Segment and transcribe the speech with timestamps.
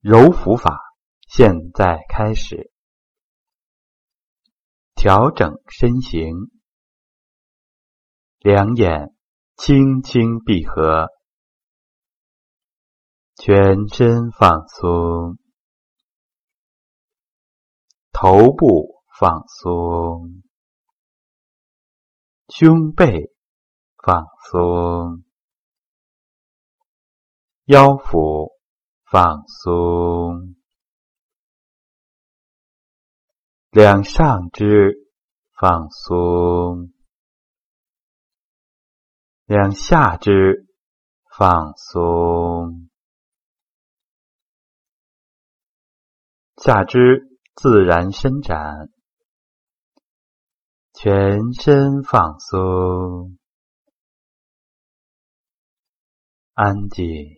[0.00, 0.78] 揉腹法
[1.26, 2.72] 现在开始。
[4.94, 6.50] 调整身形，
[8.38, 9.14] 两眼
[9.56, 11.08] 轻轻闭合，
[13.34, 15.38] 全身放松，
[18.12, 20.42] 头部放松，
[22.48, 23.32] 胸背
[23.96, 25.24] 放松，
[27.66, 28.57] 腰腹
[29.10, 30.54] 放松。
[33.70, 35.08] 两上肢
[35.52, 36.92] 放松，
[39.46, 40.66] 两下肢
[41.36, 42.90] 放松，
[46.56, 48.90] 下肢自然伸展，
[50.92, 53.38] 全身放松，
[56.52, 57.37] 安静，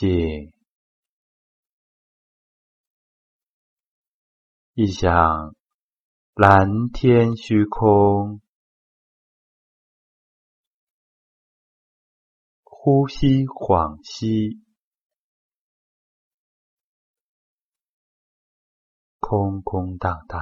[0.00, 0.54] 静。
[4.72, 5.54] 一想
[6.32, 8.40] 蓝天虚空，
[12.62, 14.64] 呼吸恍兮，
[19.18, 20.40] 空空荡荡，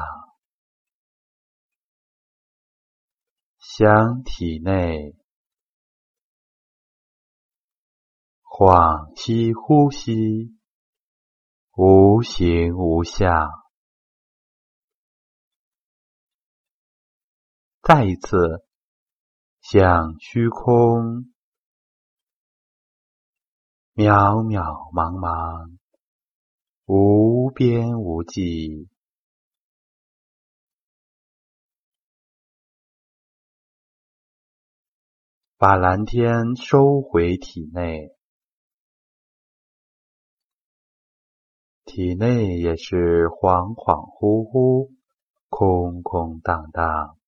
[3.59, 5.17] 想体内
[8.61, 10.59] 恍兮呼吸，
[11.77, 13.49] 无形无相。
[17.81, 18.67] 再一次，
[19.61, 21.33] 向虚空，
[23.95, 25.79] 渺渺茫茫，
[26.87, 28.89] 无边无际，
[35.57, 38.18] 把蓝天收回体内，
[41.99, 44.93] 体内也是恍恍惚惚，
[45.49, 47.19] 空空荡荡。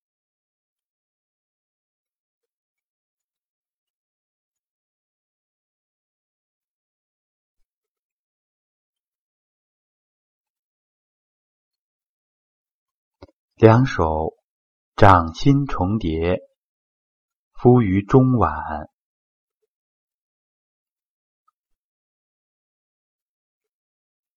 [13.57, 14.37] 两手
[14.95, 16.39] 掌心重叠，
[17.55, 18.90] 敷于中脘，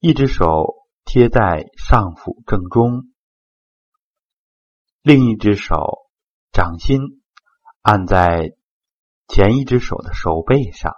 [0.05, 3.13] 一只手贴在上腹正中，
[5.01, 6.09] 另一只手
[6.51, 7.23] 掌心
[7.81, 8.51] 按在
[9.29, 10.91] 前一只手的手背上，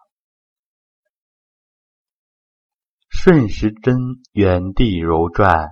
[3.07, 3.95] 顺时针
[4.31, 5.69] 原地揉转，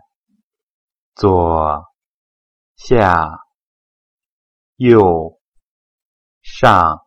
[1.16, 1.92] 左。
[2.76, 3.26] 下、
[4.76, 5.40] 右、
[6.42, 7.00] 上、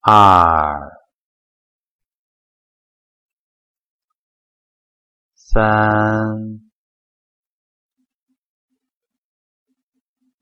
[0.00, 0.97] 二、
[5.58, 6.60] 三、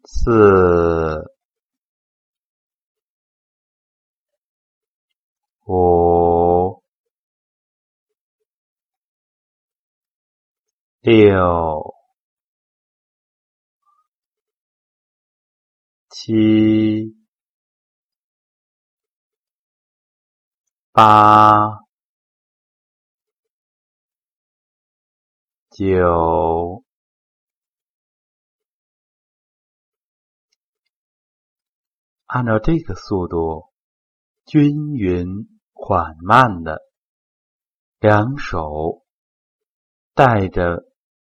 [0.04, 1.24] 四、
[5.64, 6.82] 五、
[11.00, 11.96] 六。
[16.10, 17.14] 七、
[20.92, 21.85] 八、
[25.76, 26.84] 九，
[32.24, 33.70] 按照这个速度，
[34.46, 35.26] 均匀
[35.74, 36.78] 缓慢的，
[37.98, 39.04] 两手
[40.14, 40.78] 带着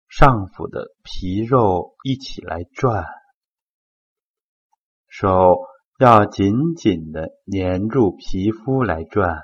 [0.07, 3.03] 上腹的皮肉一起来转。
[5.09, 5.57] 手
[5.99, 9.41] 要紧紧的粘住皮肤来转，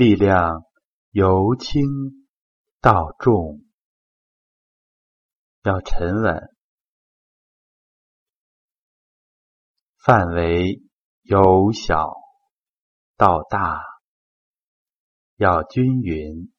[0.00, 0.64] 力量
[1.10, 1.82] 由轻
[2.80, 3.60] 到重，
[5.62, 6.56] 要沉稳，
[9.98, 10.80] 范围
[11.20, 12.14] 由小
[13.18, 13.82] 到大，
[15.36, 16.50] 要均匀。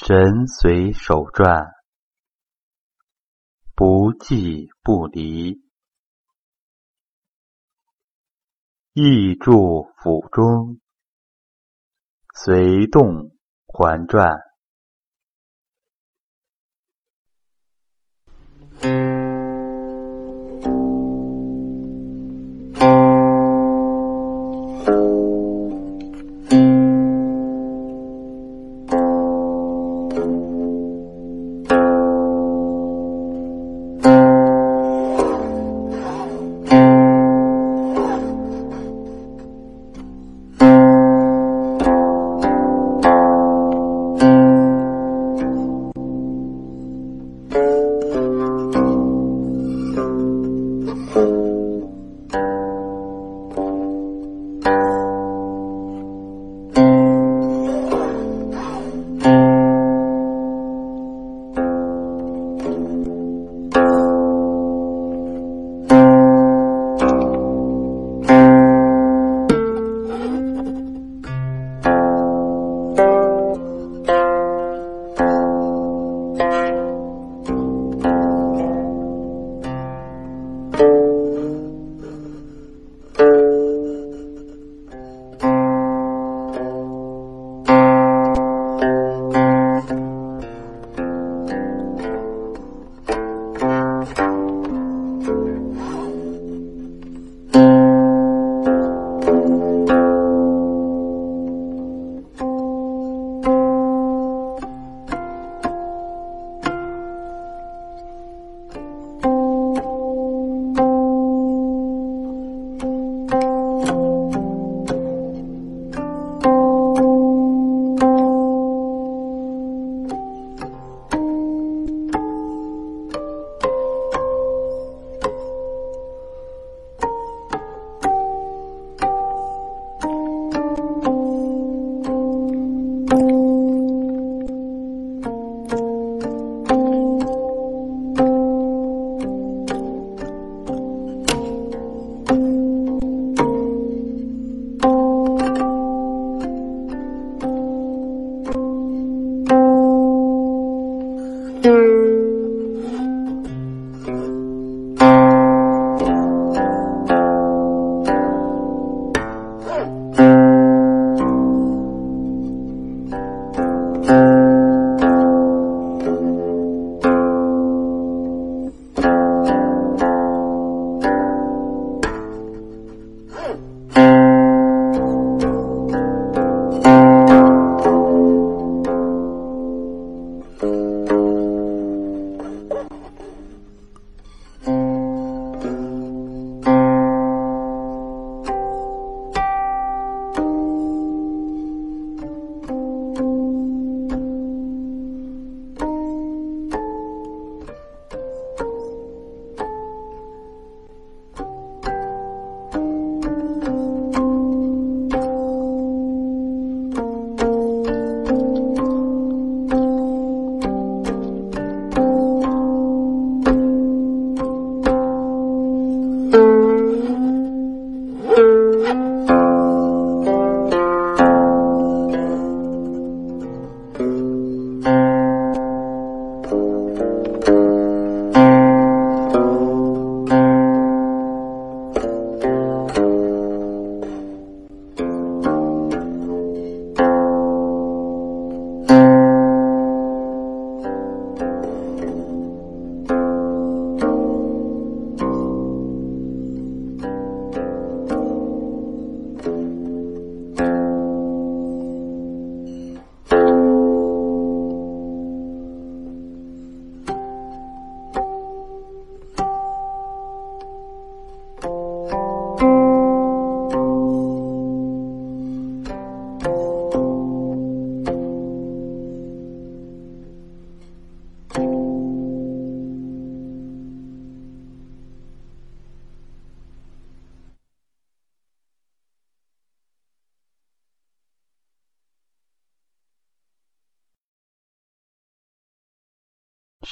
[0.00, 1.74] 神随手转，
[3.74, 5.60] 不即不离，
[8.92, 10.80] 意住腹中，
[12.32, 13.36] 随动
[13.66, 14.47] 环转。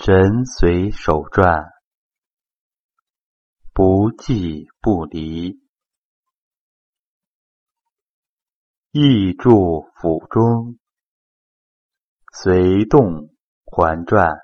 [0.06, 1.64] 神随手转，
[3.74, 5.58] 不即不离，
[8.92, 10.78] 意住腹中，
[12.32, 13.34] 随动
[13.64, 14.38] 环转。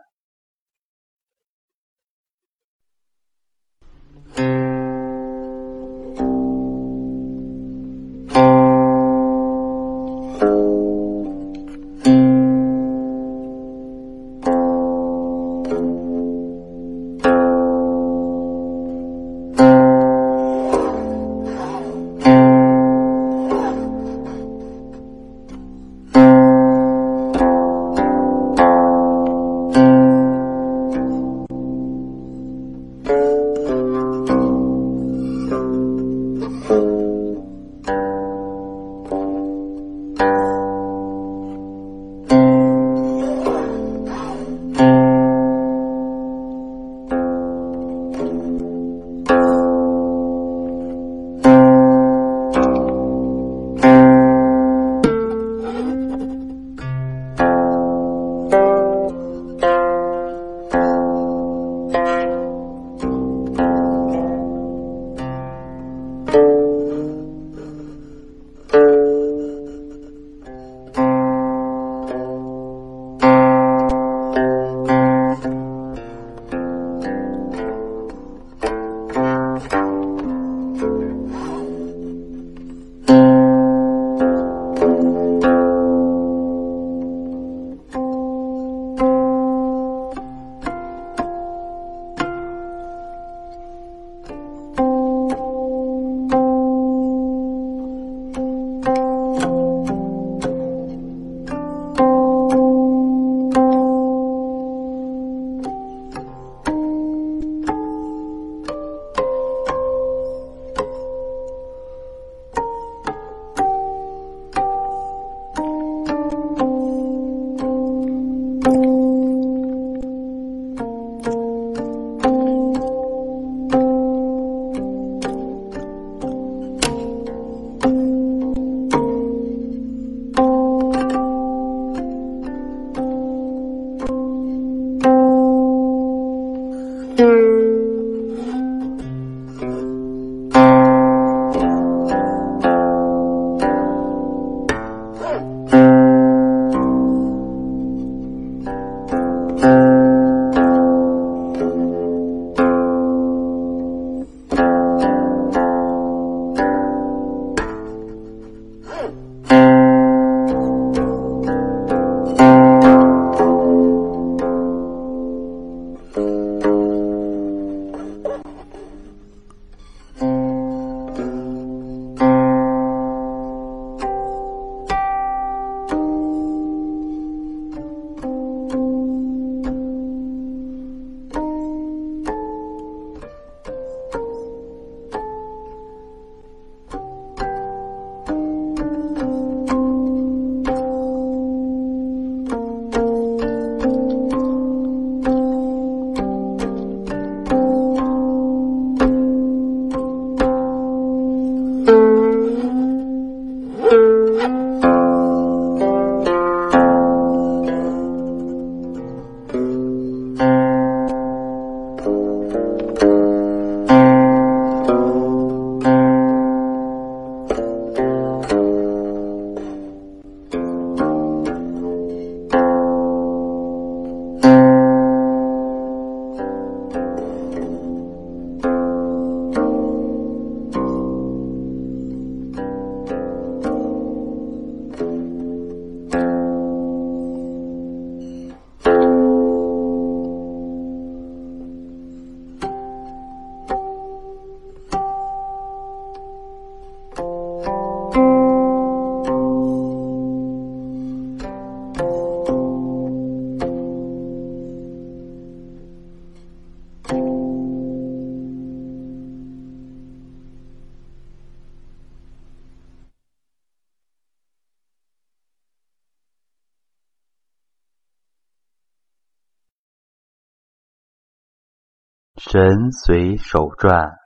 [272.45, 274.19] 神随手转，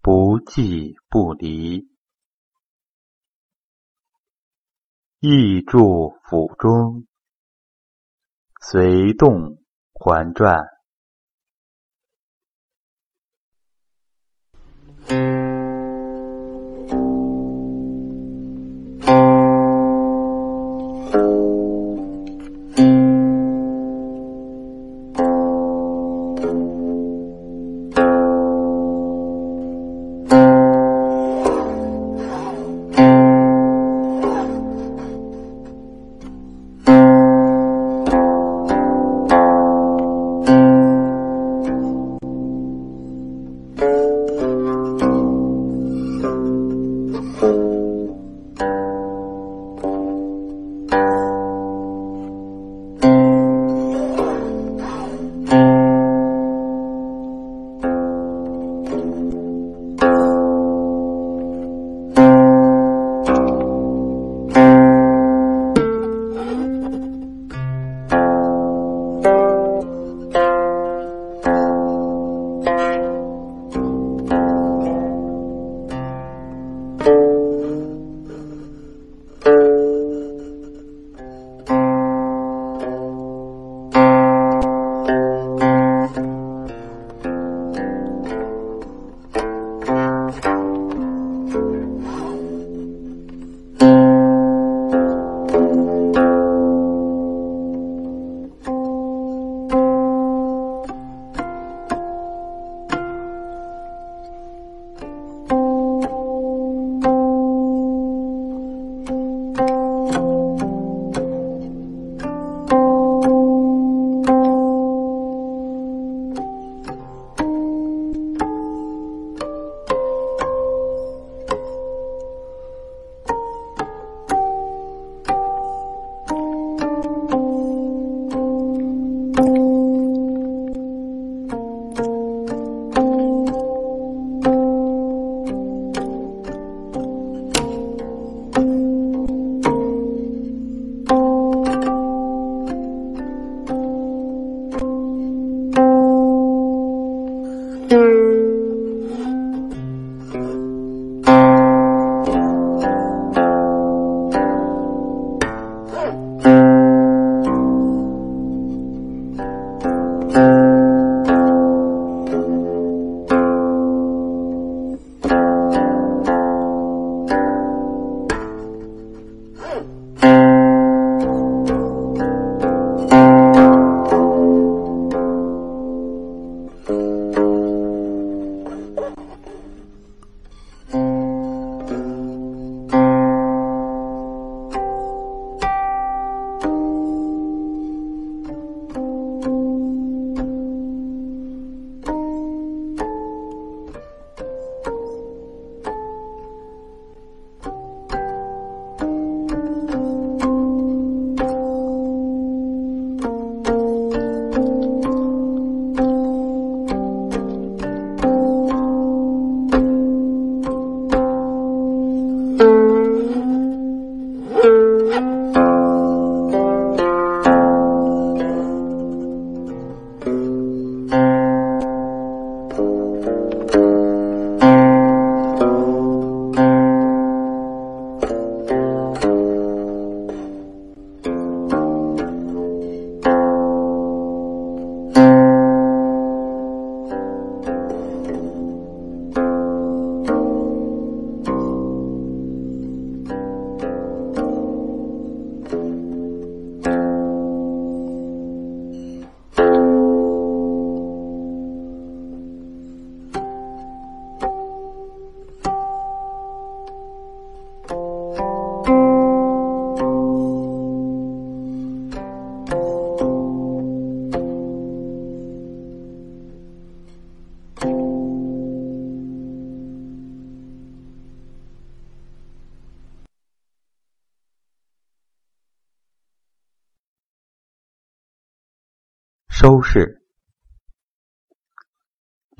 [0.00, 1.86] 不即不离。
[5.20, 7.06] 意住腹中，
[8.62, 9.62] 随动
[9.92, 10.64] 环转。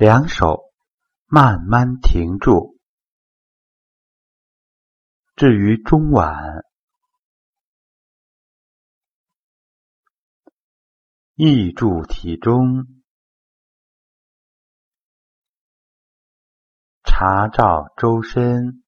[0.05, 0.71] 两手
[1.25, 2.79] 慢慢停住。
[5.35, 6.63] 至于中脘，
[11.33, 13.01] 意住体中，
[17.03, 18.83] 查照周身，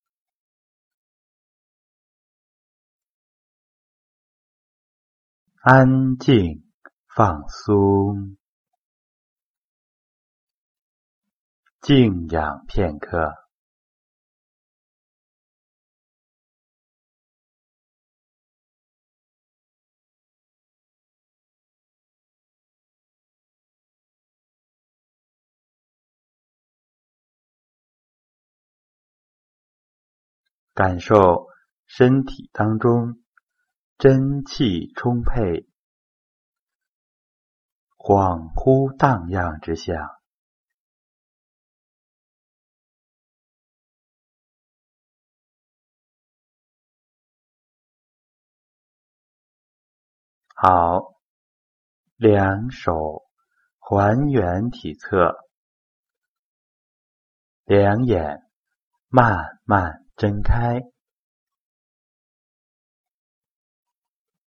[5.62, 6.71] 安静
[7.08, 8.37] 放松。
[11.88, 13.34] 静养片刻。
[30.73, 31.47] 感受
[31.86, 33.23] 身体当中
[33.97, 35.69] 真气充沛、
[37.97, 40.16] 恍惚荡漾之象。
[50.60, 51.13] 好，
[52.15, 53.28] 两手
[53.78, 55.36] 还原体侧，
[57.65, 58.41] 两眼
[59.08, 60.04] 慢慢。
[60.17, 60.82] 睁开。